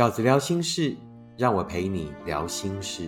[0.00, 0.96] 饺子聊心事，
[1.36, 3.06] 让我陪你聊心事。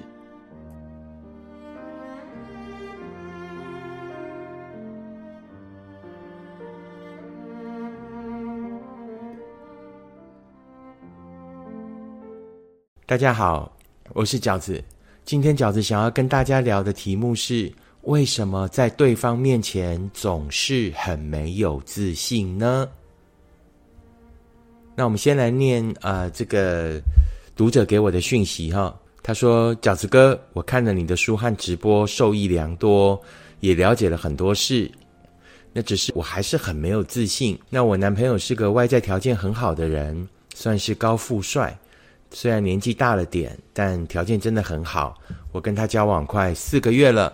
[13.06, 13.74] 大家好，
[14.10, 14.84] 我是饺子。
[15.24, 22.86] 今天饺子想要跟大家聊的题目是：为什么在对方面前总是很没有自信呢？
[24.94, 27.00] 那我们先来念啊，这个
[27.56, 28.94] 读者给我的讯息哈。
[29.22, 33.18] 他说：“饺子哥，我看了你的书和直播，受益良多，
[33.60, 34.90] 也了解了很多事。
[35.72, 37.58] 那只是我还是很没有自信。
[37.70, 41.74] 那我男朋友是个外在条件很好的人，算是高富帅。
[42.30, 45.16] 虽然年纪大了点，但条件真的很好。
[45.52, 47.32] 我跟他交往快四个月了，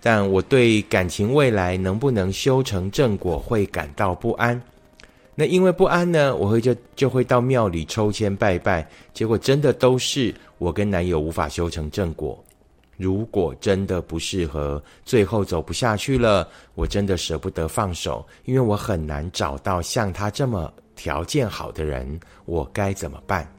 [0.00, 4.60] 但我对感情未来能不能修成正果会感到不安。”
[5.34, 12.38] 那因为不安呢，我会就就会到庙里抽签拜拜，结果真的都是我跟男友无法修成正果。
[12.98, 23.50] 如果真的不适合，最后走不下去了，我真的舍不得放手，因为我很难找到像他这么条件好的人，我该怎么办？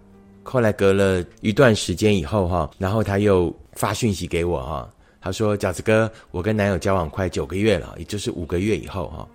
[0.43, 9.27] 后来隔了一段时间以后哈，然后他又发讯息给我哈，他说：“饺子哥，我跟男友交往快九个月了，也就是五个月以后哈。”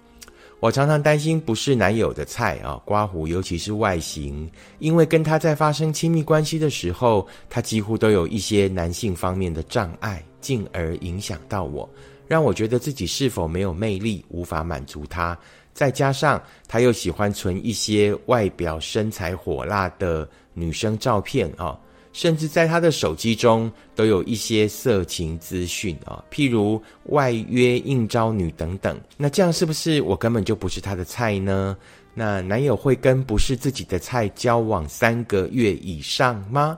[0.60, 11.88] 我常常担心不是男友的菜啊，刮胡，尤其是外形，因为跟他在发生亲密关系的时候，他几乎都有一些男性方面的障碍，进而影响到我，
[12.26, 15.38] 让我觉得自己是否没有魅力，无法满足他。
[15.72, 21.78] 再加上他又喜欢存一些外表身材火辣的女生照片啊。
[22.18, 29.00] 甚至在他的手机中都有一些色情资讯啊，譬如外约应招女等等。
[29.16, 31.76] 那这样是不是我根本就不是他的菜呢？
[32.14, 36.76] 那男友会跟不是自己的菜交往三个月以上吗？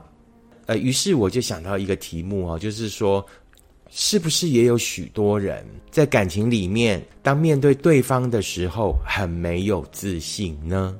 [0.67, 3.25] 呃，于是我就想到一个题目啊，就是说，
[3.89, 10.95] 是不是也有许多人在感情里面，当面对对方的时候很没有自信呢？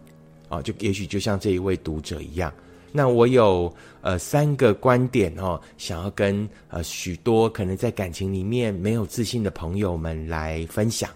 [0.50, 2.52] 啊，就也许就像这一位读者一样。
[2.92, 11.10] 那我有呃三个观点哦，想要跟呃许多可能在感情里面没有自信的朋友们来分享。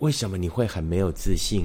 [0.00, 1.64] 为什么你会很没有自信？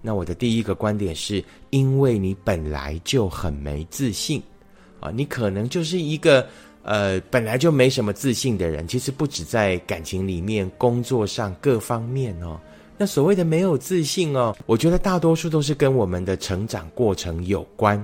[0.00, 4.42] 那我的第一个观点是，因为你本来就很没自信
[4.98, 6.46] 啊，你可能就是一个
[6.82, 8.88] 呃本来就没什么自信的人。
[8.88, 12.58] 其实不止在感情里面，工作上各方面哦。
[12.96, 18.02] 那所谓的没有自信哦，我觉得大多数都是跟我们的成长过程有关。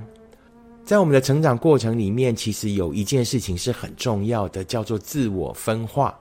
[0.86, 6.16] 在我们的成长过程里面，其实有一件事情是很重要的，叫做自我分化。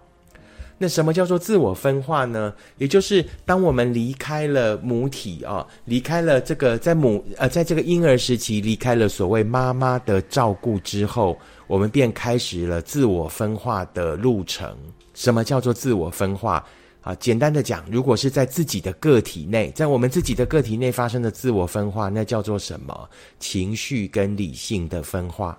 [0.79, 2.51] 那什么叫做自我分化呢？
[2.79, 11.37] 也就是当我们离开了母体啊，离开了这个在母呃，在这个婴儿时期离开了所谓妈妈的照顾之后，
[11.67, 14.75] 我们便开始了自我分化的路程。
[15.13, 16.65] 什么叫做自我分化？
[17.05, 23.07] 啊，简单的讲，如果是在自己的个体内，在我们自己的个体内发生的自我分化，那叫做什么？
[23.39, 25.55] 情绪跟理性的分化。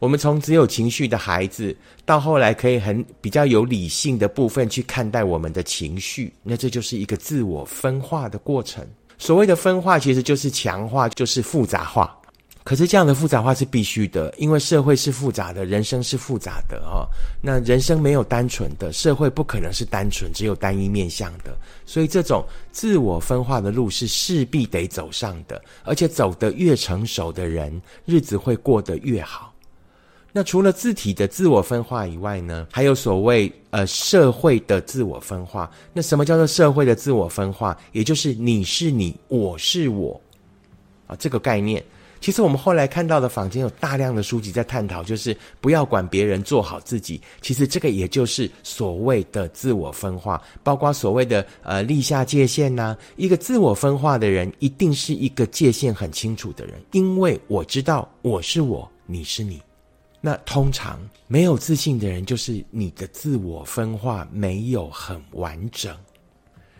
[0.00, 8.84] 我们从只有情绪的孩子，到后来可以很比较有理性的部分去看待我们的情绪，那这就是一个自我分化的过程。
[9.16, 12.17] 所谓的分化，其实就是强化，就是复杂化。
[12.68, 17.08] 可是这样的复杂化是必须的，因为社会是复杂的，人生是复杂的哈。
[17.40, 21.56] 那人生没有单纯的，社会不可能是单纯只有单一面向的，
[21.86, 29.50] 所以这种自我分化的路是势必得走上的，而且走得越成熟的人，日子会过得越好。
[30.30, 35.70] 那除了字体的自我分化以外呢，还有所谓呃社会的自我分化。
[35.94, 37.74] 那什么叫做社会的自我分化？
[37.92, 40.20] 也就是你是你，我是我
[41.06, 41.82] 啊，这个概念。
[42.20, 47.20] 其实我们后来看到的坊间有大量的书籍在探讨，就是不要管别人，做好自己。
[47.40, 52.96] 其实这个也就是所谓的自我分化，包括所谓的呃立下界限呐。
[53.16, 59.60] 一个自我分化的人，一定是一个界限很清楚的人，因为我知道我是我，你是你。
[60.20, 60.98] 那通常
[61.28, 65.96] 没有自信的人，就是你的自我分化没有很完整。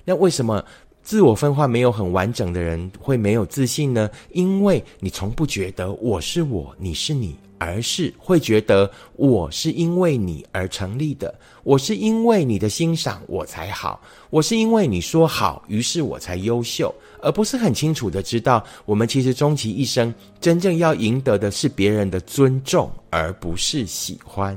[0.04, 0.64] 那为什么？
[1.08, 4.10] 自我分化没有很完整的人会没有自信呢？
[4.32, 24.54] 因为你从不觉得我是我，你是你，而是会觉得我是因为你而成立的，我是因为你的欣赏我才好，我是因为你说好，于是我才优秀，而不是很清楚的知道，我们其实终其一生真正要赢得的是别人的尊重，而不是喜欢。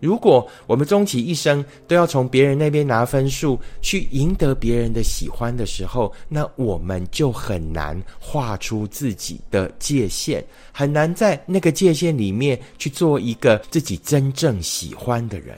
[0.00, 15.56] 如果我们终其一生都要从别人那边拿分数去赢得别人的喜欢的时候，那我们就很难画出自己的界限，很难在那个界限里面去做一个自己真正喜欢的人。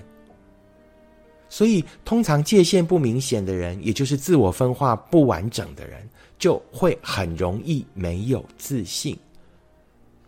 [1.49, 6.01] 所以，通常界限不明显的人，也就是自我分化不完整的人，
[6.39, 9.17] 就会很容易没有自信。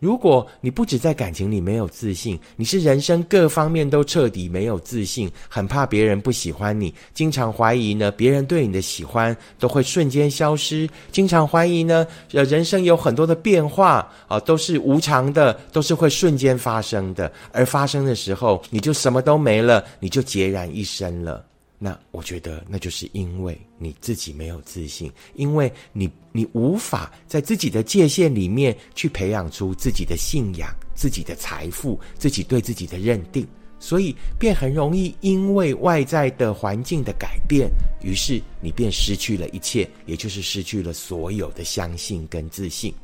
[0.05, 21.43] 如果你不止在感情里没有自信，你是人生各方面都彻底没有自信，很怕别人不喜欢你，经常怀疑呢，别人对你的喜欢都会瞬间消失，经常怀疑呢，呃，人生有很多的变化啊，都是无常的，都是会瞬间发生的，而发生的时候，你就什么都没了，你就孑然一身了。
[21.85, 33.47] 那我觉得，那就是因为你自己没有自信，因为你你无法在自己的界限里面去培养出自己的信仰、自己的财富、自己对自己的认定，
[33.79, 37.71] 所以便很容易因为外在的环境的改变，
[38.03, 42.95] 于是你便失去了一切，也就是失去了所有的相信跟自信。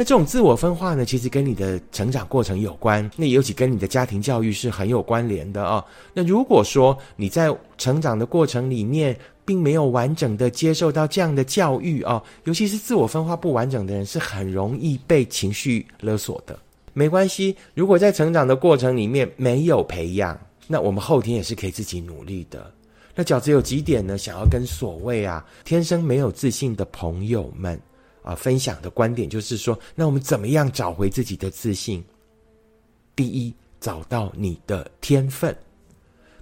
[0.00, 5.84] 那这种自我分化呢，其实跟你的成长过程有关，那尤其跟你的家庭教育是很有关联的啊。
[6.14, 9.14] 那如果说你在成长的过程里面，
[9.44, 16.58] 并没有完整的接受到这样的教育啊，尤其是自我分化不完整的人，是很容易被情绪勒索的。
[16.94, 22.72] 没关系，如果在成长的过程里面没有培养，那我们后天也是可以自己努力的。
[23.14, 24.16] 那饺子有几点呢？
[24.16, 27.78] 想要跟所谓啊天生没有自信的朋友们。
[28.22, 32.02] 啊，分享的观点就是说，那我们怎么样找回自己的自信？
[33.16, 35.56] 第一，找到你的天分。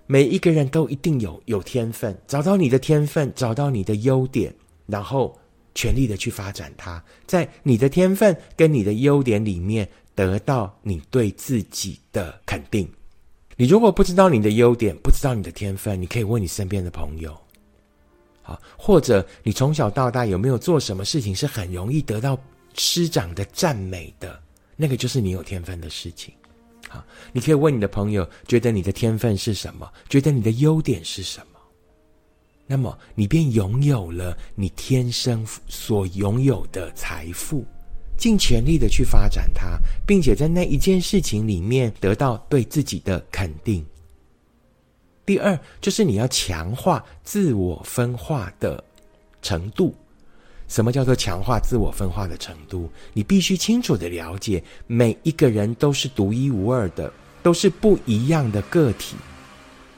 [0.07, 4.55] 每一个人都一定有有天分，找到你的天分，找到你的优点，
[4.87, 5.39] 然后
[5.75, 12.89] 全力的去发展它，在你的天分跟你的优点里面得到你对自己的肯定。
[13.57, 17.37] 你如果不知道你的优点，不知道你的天分，你可以问你身边的朋友。
[18.49, 22.39] 啊，或者你从小到大有没有做什么事情是很容易得到
[22.75, 24.41] 师长的赞美的？
[24.75, 26.33] 那个就是你有天分的事情。
[26.89, 29.87] 好，你可以问你的朋友，觉得你的天分是什么？
[30.09, 31.61] 觉得你的优点是什么？
[32.67, 37.67] 那么你便拥有了你天生所拥有的财富，
[38.17, 43.85] 尽全力的去发展它，并且在那一件事情里面得到对自己的肯定。
[45.29, 48.83] 第二，就是你要强化自我分化的
[49.43, 49.95] 程度。
[50.69, 52.91] 什么叫做强化自我分化的程度？
[53.13, 59.17] 你必须清楚的了解，每一个人都是独一无二的，都是不一样的个体。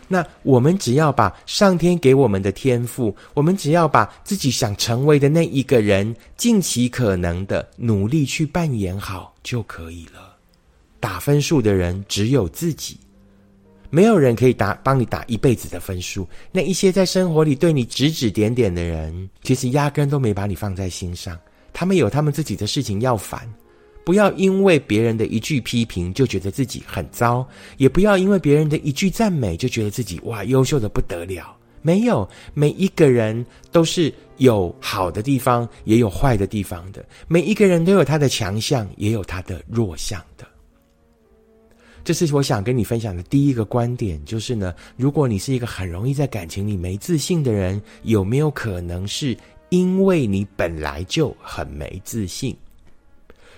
[0.09, 10.37] 那我们只要把上天给我们的天赋，我们只要把自己想成为的那一个人，尽其可能的努力去扮演好就可以了。
[10.99, 12.99] 打分数的人只有自己。
[13.91, 16.27] 没有人可以打帮你打一辈子的分数。
[16.51, 21.39] 那一些在生活里对你指指点点的人，其实压根都没把你放在心上。
[21.73, 23.47] 他们有他们自己的事情要烦。
[24.03, 27.47] 不要因为别人的一句批评就觉得自己很糟，
[27.77, 31.55] 也不要因为别人的一句赞美就觉得自己哇优秀的不得了。
[31.83, 37.05] 没有，每一个人都是有好的地方，也有坏的地方的。
[37.29, 40.47] 每一个人都有他的强项，也有他的弱项的。
[42.13, 49.37] 这是我想跟你分享的第一个观点，就是呢，如果你是一个很容易在感情里没自信的人，有没有可能是
[49.69, 52.57] 因为你本来就很没自信？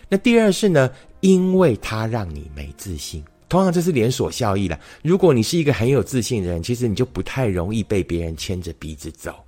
[0.07, 0.91] 那第二是呢，
[1.21, 4.79] 因为他让你没自信，同样这是连锁效益了。
[5.03, 9.43] 如果你是一个很有自信的人，其实你就不太容易被别人牵着鼻子走。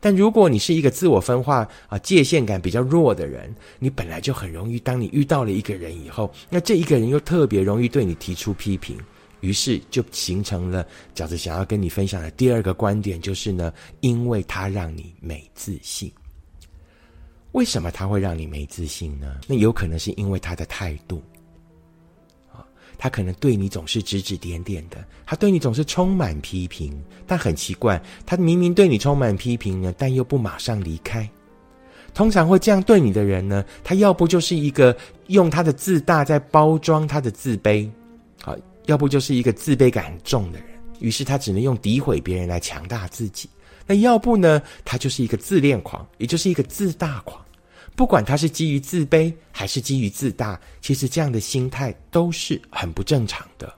[0.00, 8.98] 但如果你是一个自我分化啊界限感比较弱的人，你本来就很容易，当你遇到了一个人以后，那这一个人又特别容易对你提出批评，
[9.40, 16.10] 于是就形成了饺子想要跟你分享的第二个观点，就是呢，因为他让你没自信。
[17.52, 19.40] 为什么他会让你没自信呢？
[19.46, 21.22] 那有可能是因为他的态度。
[23.02, 31.26] 他可能对你总是指指点点的，他对你总是充满批评，但很奇怪，他明明对你充满批评呢，但又不马上离开。
[32.12, 34.94] 通常会这样对你的人呢，他要不就是一个
[35.28, 37.88] 用他的自大在包装他的自卑，
[38.42, 38.54] 好，
[38.84, 43.48] 要不就是一个自卑感很重的人，于是他只能用诋毁别人来强大自己。
[43.86, 47.42] 那要不呢，他就是一个自恋狂，也就是一个自大狂。
[48.00, 53.70] 不管他是基于自卑还是基于自大，其实这样的心态都是很不正常的。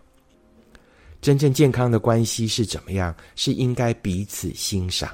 [1.21, 3.13] 真正健康的关系是怎么样？
[3.35, 5.11] 是应该彼此欣赏。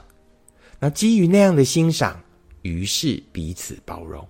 [0.79, 2.23] 那基于那样的欣赏，
[2.61, 4.29] 于是彼此包容。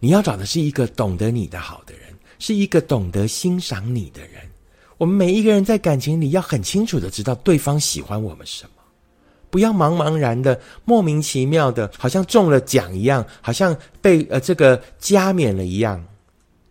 [0.00, 4.42] 你要找的是一个懂得你的好的人，是一个懂得欣赏你的人。
[4.98, 8.82] 我们每一个人在感情里要很清楚的知道对方喜欢我们什么，
[9.54, 16.04] 不要茫茫然的、莫名其妙的，好像中了奖一样，好像被呃这个加冕了一样，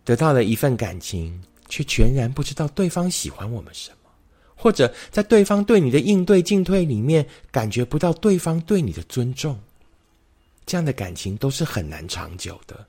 [0.04, 4.10] 得到了一份感情，却全然不知道对方喜欢我们什么，
[4.54, 9.58] 或者在对方对你的应对进退里面，感觉不到对方对你的尊重，
[10.66, 12.86] 这样的感情都是很难长久的。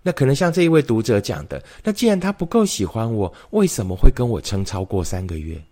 [0.00, 5.62] 那可能像这一位读者讲的，那既然他不够喜欢我，为什么会跟我撑超过三个月？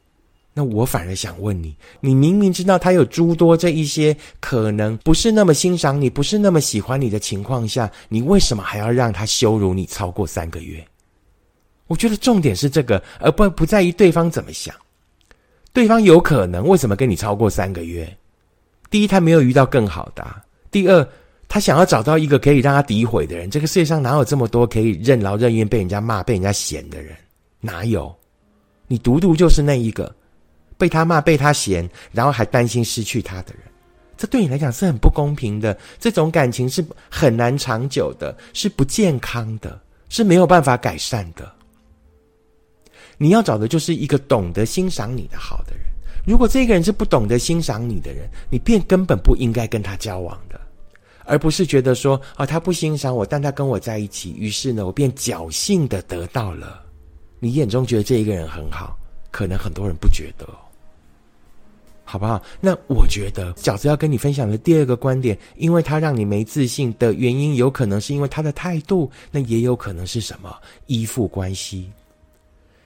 [0.56, 10.86] 那我反而想问你，你明明知道他有诸多这一些可能不是那么欣赏你，不是那么喜欢你的情况下，你为什么还要让他羞辱你超过三个月？
[11.88, 14.74] 我觉得重点是这个，而不不在于对方怎么想。
[15.72, 18.16] 对方有可能为什么跟你超过三个月？
[18.90, 20.24] 第一，他没有遇到更好的；
[20.70, 21.06] 第二。
[21.46, 27.14] 他想要找到一个可以让他诋毁的人，这个世界上哪有这么多可以任劳任怨被人家骂、被人家嫌的人？
[27.60, 28.12] 哪有？
[28.88, 30.12] 你独独就是那一个
[30.76, 33.62] 被他骂、被他嫌，然后还担心失去他的人。
[34.16, 41.52] 这对你来讲是很不公平的，这种感情是很难长久的，是不健康的，是没有办法改善的。
[43.18, 45.84] 你要找的就是一个懂得欣赏你的好的人。
[46.26, 50.60] 如果这个人是不懂得欣赏你的人，你便根本不应该跟他交往的。
[51.24, 56.82] 而不是觉得说啊，他不欣赏我，但他跟我在一起，于是呢，我便侥幸的得到了。
[57.40, 58.96] 你眼中觉得这一个人很好，
[59.30, 60.46] 可能很多人不觉得，
[62.04, 62.40] 好不好？
[62.60, 70.54] 那我觉得饺子要跟你分享的第二个观点，因为他让你没自信的原因，有可能是因为他的态度，那也有可能是什么
[70.86, 71.90] 依附关系。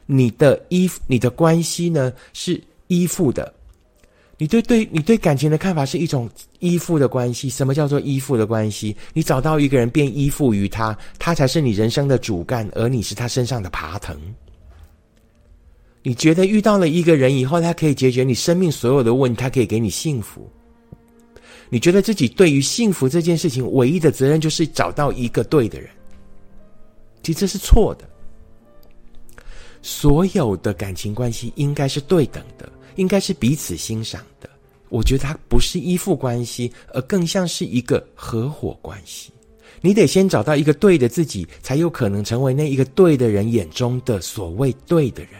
[0.06, 3.52] 你的依附，你的关系呢是依附的。
[4.40, 7.50] 你对对，你对感情的看法是一种依附的关系。
[7.50, 8.96] 什么叫做依附的关系？
[9.12, 14.16] 你找到一个人，便依附于他，他才是你人生的主干，而你是他身上的爬藤。
[16.08, 20.50] 你觉得遇到了一个人以后，他可以解决你生命所有的问题，他可以给你幸福。
[21.68, 25.90] 你觉得自己对于幸福这件事情，唯一的责任就是找到一个对的人。
[27.22, 28.08] 其实这是错的。
[29.82, 32.66] 所有的感情关系应该是对等的。
[32.96, 34.48] 应该是彼此欣赏的，
[34.88, 39.30] 我觉得它不是依附关系，而更像是一个合伙关系。
[39.82, 45.32] 你得先找到一个对的自己，才有可能成为那一个对的人眼中的所谓对的人。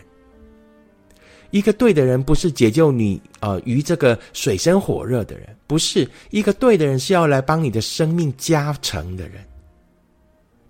[1.50, 9.45] 一个对的人不是解救你呃于这个水深火热的人，不是一个对的人是要来帮你的生命加成的人。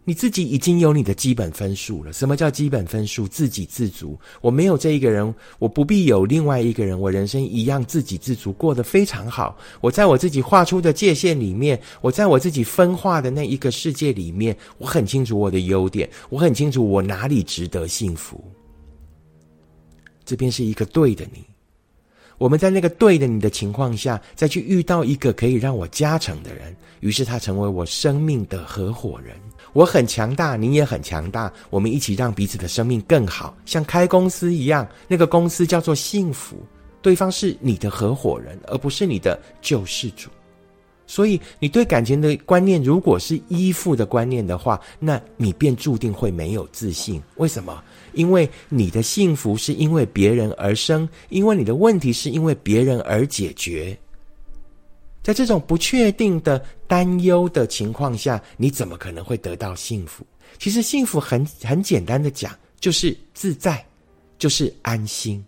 [0.04, 2.10] 你自己已经有你的基本分数了。
[2.14, 3.28] 什么叫基本分数？
[3.28, 4.18] 自给自足。
[4.40, 6.98] 我没有这一个人，我不必有另外一个人。
[6.98, 9.58] 我人生一样自给自足，过得非常好。
[9.82, 18.42] 我在我自己画出的界限里面，我在我自己分化的那一个世界里面，我很清楚我的优点，我很清楚我哪里值得幸福。
[20.28, 21.42] 这边是一个对的你。
[22.36, 29.34] 我们在那个对的你的情况下，再去遇到一个可以让我加成的人，于是他成为我生命的合伙人。
[29.72, 34.86] 我很强大，你也很强大，我们一起让彼此的生命更好，像开公司一样。
[35.08, 36.62] 那个公司叫做幸福，
[37.00, 40.28] 对方是你的合伙人，而不是你的救世主。
[41.08, 47.20] 所以，你对感情的观念如果是依附的观念的话，那你便注定会没有自信。
[47.36, 47.82] 为什么？
[48.12, 53.98] 因为你的幸福是因为别人而生，因为你的问题是因为别人而解决。
[55.22, 60.24] 在这种不确定的担忧的情况下，你怎么可能会得到幸福？
[60.58, 63.84] 其实幸福很很简单的讲，就是自在，
[64.38, 65.44] 就是安心。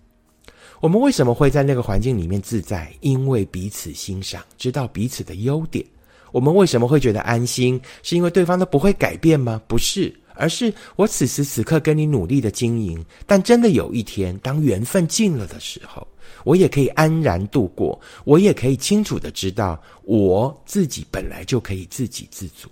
[0.81, 2.91] 我们为什么会在那个环境里面自在？
[3.01, 5.85] 因为彼此欣赏，知道彼此的优点。
[6.33, 7.79] 我们为什么会觉得安心？
[8.03, 9.61] 是因为对方都不会改变吗？
[9.69, 10.15] 不是。
[10.37, 16.07] 而是我此时此刻跟你努力的经营，但真的有一天，当缘分尽了的时候，
[16.45, 22.71] 我也可以安然度过，我也可以清楚的知道，我自己本来就可以自给自足，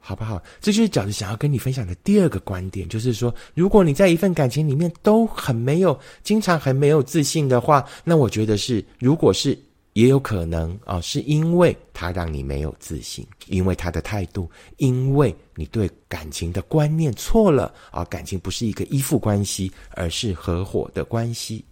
[0.00, 0.42] 好不好？
[0.60, 9.56] 这就是饺子想要跟你分享的第二个观点，就是说，如果你在一份感情里面都很没有，经常很没有自信的话，那我觉得是，如果是。
[9.94, 21.64] 也有可能啊，是因为他让你没有自信，因为他的态度，因为你对感情的观念错了啊，感情不是一个依附关系，而是合伙的关系。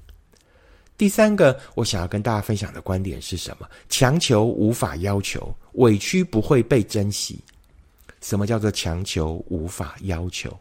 [0.97, 3.69] 第三个，我想要跟大家分享的观点是什么？
[3.89, 7.39] 强求无法要求，委屈不会被珍惜。
[8.21, 10.57] 什么叫做强求无法要求？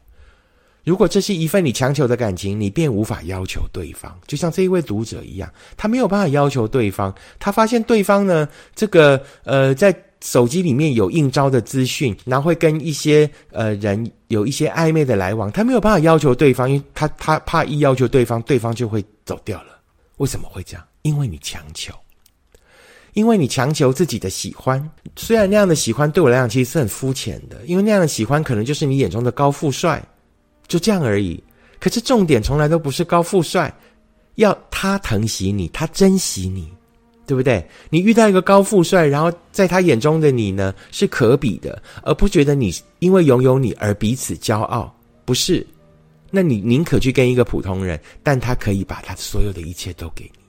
[0.84, 4.18] 如果这是一份你强求的感情，你便无法要求对方。
[4.26, 7.14] 就像这一位读者一样，他没有办法要求对方。
[7.38, 19.82] 他发现对方呢，这个呃，在手机里面有应招的资讯，然后会跟一些呃人有一些暧昧的来往，他没有办法要求对方，因为他他怕一要求对方，对方就会走掉了。
[20.18, 20.88] 为什么会这样？
[21.02, 21.94] 因为你强求，
[23.18, 24.78] 因为你强求自己的喜欢。
[25.16, 30.00] 虽然那样的喜欢对我来讲其实是很肤浅的，因为那样的喜欢可能就是你眼中的高富帅，
[30.68, 31.44] 就这样而已。
[31.80, 33.74] 可是重点从来都不是高富帅，
[34.36, 36.72] 要他疼惜你，他珍惜你。
[37.26, 37.68] 对不对？
[37.90, 44.96] 你遇到一个高富帅，然后在他眼中的你呢是可比的，而不觉得你因为拥有你而彼此骄傲，
[45.26, 45.68] 不是？
[46.32, 50.40] 那你宁可去跟一个普通人，但他可以把他所有的一切都给你，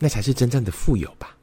[0.00, 1.35] 那才是真正的富有吧？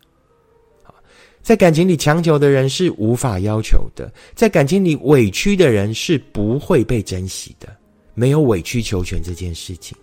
[1.44, 7.68] 在感情里强求的人是无法要求的，在感情里委屈的人是不会被珍惜的，
[8.14, 9.96] 没有委曲求全这件事情。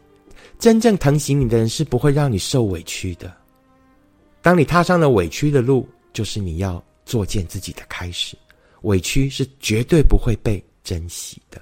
[0.58, 3.34] 真正疼惜你的人是不会让你受委屈的。
[4.42, 8.36] 当你踏上了委屈的路，就是你要作践自己的开始。
[8.82, 11.60] 委屈是绝对不会被珍惜的。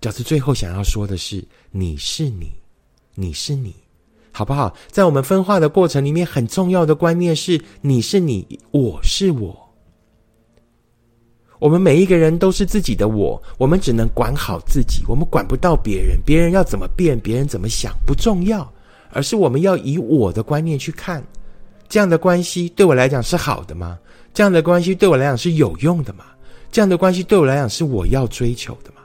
[0.00, 2.52] 饺子最后想要说的是：你是你，
[3.14, 3.74] 你是你，
[4.40, 4.74] 好不好？
[4.90, 9.54] 在我们分化的过程里面，很重要的观念是：你是你，我是我。
[11.58, 16.18] 我们每一个人都是自己的我，我们只能管好自己，我们管不到别人。
[16.24, 18.66] 别人要怎么变，别人怎么想，不重要。
[19.10, 21.22] 而是我们要以我的观念去看，
[21.86, 23.98] 这样的关系对我来讲是好的吗？
[24.32, 26.24] 这样的关系对我来讲是有用的吗？
[26.72, 29.02] 这样的关系对我来讲是我要追求的吗？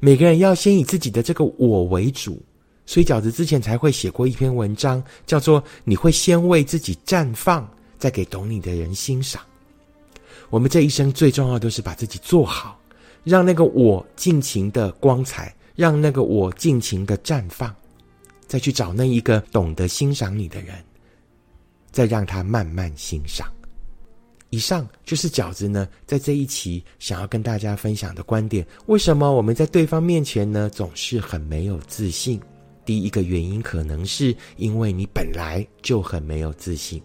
[0.00, 2.40] 每个人要先以自己的这个我为主，
[2.88, 7.68] 所以饺子之前才会写过一篇文章，叫做“你会先为自己绽放，
[7.98, 9.42] 再给懂你的人欣赏”。
[10.48, 12.80] 我们这一生最重要的是把自己做好，
[13.24, 17.72] 让那个我尽情的光彩，让那个我尽情的绽放。
[18.46, 20.74] 再去找那一个懂得欣赏你的人，
[21.92, 23.46] 再让他慢慢欣赏。
[24.48, 28.66] 以上就是饺子呢，在这一期想要跟大家分享的观点。
[28.86, 32.40] 为什么我们在对方面前呢，总是很没有自信？
[32.88, 36.98] 第一个原因可能是因为你本来就很没有自信；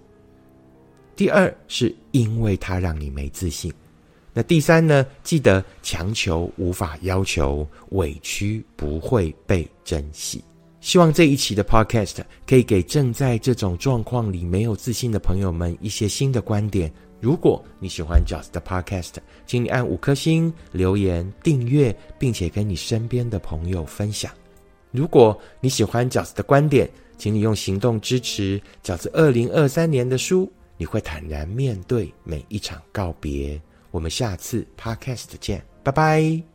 [1.13, 3.69] 第二是因为他让你没自信；
[4.33, 5.05] 那第三呢？
[5.23, 10.41] 记得强求无法要求，委屈不会被珍惜。
[10.79, 16.89] 希望这一期的 Podcast 可以给正在这种状况里没有自信的朋友们一些新的观点。
[17.19, 19.15] 如果你喜欢 Just 的 Podcast，
[19.46, 24.31] 请你按五颗星、留言、订阅，并且跟你身边的朋友分享。
[24.94, 30.50] 如果你喜欢饺子的观点，请你用行动支持饺子二零二三年的书。
[30.77, 33.62] 你会坦然面对每一场告别。
[33.92, 36.52] 我们下次 Podcast 见，拜拜。